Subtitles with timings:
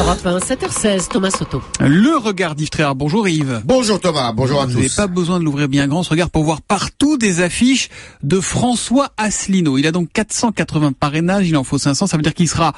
[0.00, 1.60] Europe 1, 7h16, Thomas Soto.
[1.80, 2.94] Le regard d'Yves Tréhard.
[2.94, 3.62] Bonjour Yves.
[3.64, 4.78] Bonjour Thomas, bonjour à Vous tous.
[4.78, 7.88] n'avez pas besoin de l'ouvrir bien grand ce regard pour voir partout des affiches
[8.22, 9.76] de François Asselineau.
[9.76, 12.74] Il a donc 480 parrainages, il en faut 500, ça veut dire qu'il sera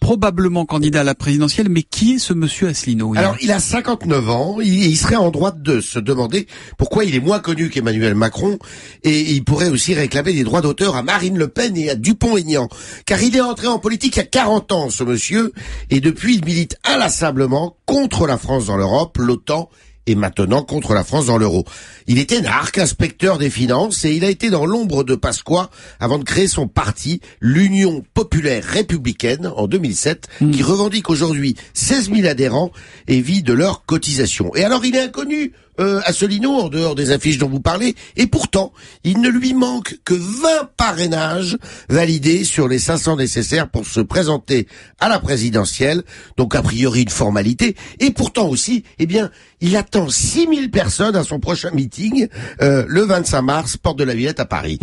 [0.00, 4.30] probablement candidat à la présidentielle, mais qui est ce monsieur Asselineau Alors, il a 59
[4.30, 6.46] ans, il serait en droit de se demander
[6.78, 8.58] pourquoi il est moins connu qu'Emmanuel Macron,
[9.04, 12.68] et il pourrait aussi réclamer des droits d'auteur à Marine Le Pen et à Dupont-Aignan.
[13.04, 15.52] Car il est entré en politique il y a 40 ans, ce monsieur,
[15.90, 19.68] et depuis, il milite inlassablement contre la France dans l'Europe, l'OTAN
[20.10, 21.64] et maintenant contre la France dans l'euro.
[22.06, 25.70] Il était narque, inspecteur des finances, et il a été dans l'ombre de Pasqua
[26.00, 32.26] avant de créer son parti, l'Union populaire républicaine, en 2007, qui revendique aujourd'hui 16 000
[32.26, 32.72] adhérents
[33.06, 34.54] et vit de leurs cotisations.
[34.56, 38.26] Et alors il est inconnu euh, Asselineau, en dehors des affiches dont vous parlez, et
[38.26, 38.72] pourtant,
[39.04, 41.56] il ne lui manque que 20 parrainages
[41.88, 44.66] validés sur les 500 nécessaires pour se présenter
[44.98, 46.02] à la présidentielle,
[46.36, 51.24] donc a priori une formalité, et pourtant aussi, eh bien, il attend 6000 personnes à
[51.24, 52.28] son prochain meeting,
[52.62, 54.78] euh, le 25 mars, porte de la Villette à Paris.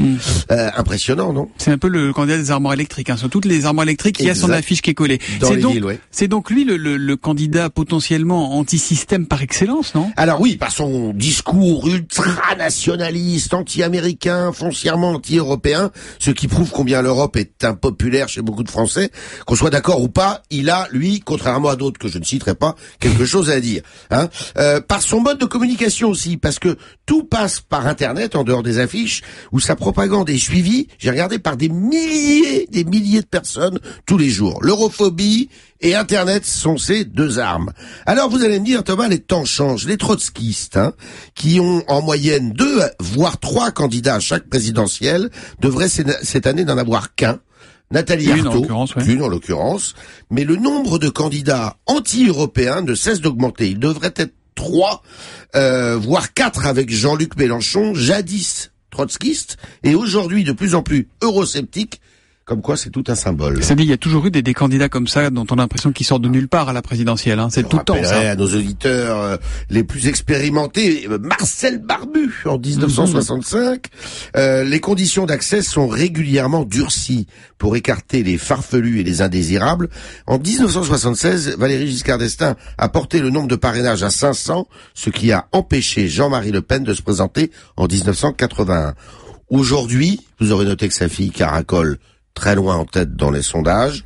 [0.52, 1.50] Euh, impressionnant, non?
[1.58, 3.10] C'est un peu le candidat des armoires électriques.
[3.10, 3.18] Hein.
[3.18, 5.20] Sur toutes les armoires électriques, il y a son affiche qui est collée.
[5.42, 6.00] C'est donc, ouais.
[6.12, 10.12] c'est donc lui le, le- le candidat potentiellement anti-système par excellence, non?
[10.16, 17.64] Alors oui, par son discours ultra-nationaliste, anti-américain, foncièrement anti-européen, ce qui prouve combien l'Europe est
[17.64, 19.10] impopulaire chez beaucoup de Français,
[19.46, 22.56] qu'on soit d'accord ou pas, il a, lui, contrairement à d'autres que je ne citerai
[22.56, 23.82] pas, quelque chose à dire.
[24.12, 28.44] Hein Euh, par son mode de communication aussi, parce que tout passe par Internet, en
[28.44, 33.22] dehors des affiches, où sa propagande est suivie, j'ai regardé, par des milliers, des milliers
[33.22, 34.60] de personnes tous les jours.
[34.62, 35.50] L'europhobie
[35.82, 37.72] et Internet sont ces deux armes.
[38.06, 39.86] Alors vous allez me dire, Thomas, les temps changent.
[39.86, 40.94] Les trotskistes, hein,
[41.36, 46.78] qui ont en moyenne deux, voire trois candidats à chaque présidentielle, devraient cette année n'en
[46.78, 47.40] avoir qu'un.
[47.90, 49.06] Nathalie Une, en Arthaud, l'occurrence, ouais.
[49.06, 49.96] une en l'occurrence,
[50.30, 53.70] mais le nombre de candidats anti-européens ne cesse d'augmenter.
[53.70, 55.04] Il devrait être trois,
[55.56, 62.02] euh, voire quatre avec Jean-Luc Mélenchon, jadis trotskiste, et aujourd'hui de plus en plus eurosceptique,
[62.48, 63.62] comme quoi c'est tout un symbole.
[63.62, 65.58] Ça dit, il y a toujours eu des, des candidats comme ça dont on a
[65.58, 67.40] l'impression qu'ils sortent de nulle part à la présidentielle.
[67.40, 67.50] Hein.
[67.52, 68.32] C'est tout le temps ça.
[68.32, 69.38] à nos auditeurs euh,
[69.70, 73.88] les plus expérimentés, Marcel Barbu en 1965.
[74.38, 77.28] Euh, les conditions d'accès sont régulièrement durcies
[77.58, 79.90] pour écarter les farfelus et les indésirables.
[80.26, 85.34] En 1976, Valéry Giscard d'Estaing a porté le nombre de parrainages à 500, ce qui
[85.34, 88.94] a empêché Jean-Marie Le Pen de se présenter en 1981.
[89.50, 91.98] Aujourd'hui, vous aurez noté que sa fille caracole
[92.38, 94.06] très loin en tête dans les sondages.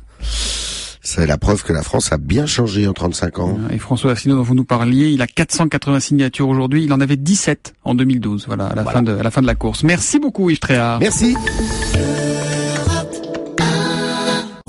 [1.04, 3.58] C'est la preuve que la France a bien changé en 35 ans.
[3.70, 6.84] Et François Asselineau dont vous nous parliez, il a 480 signatures aujourd'hui.
[6.84, 8.46] Il en avait 17 en 2012.
[8.46, 9.82] Voilà, à la fin de à la fin de la course.
[9.82, 11.00] Merci beaucoup Yves Tréhard.
[11.00, 11.36] Merci.